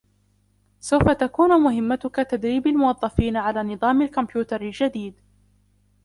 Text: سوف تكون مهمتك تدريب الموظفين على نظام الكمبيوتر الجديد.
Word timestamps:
سوف 0.79 1.09
تكون 1.11 1.61
مهمتك 1.61 2.15
تدريب 2.15 2.67
الموظفين 2.67 3.37
على 3.37 3.63
نظام 3.73 4.01
الكمبيوتر 4.01 4.61
الجديد. 4.61 5.15